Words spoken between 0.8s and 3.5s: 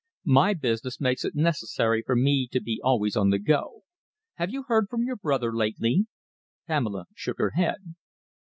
makes it necessary for me to be always on the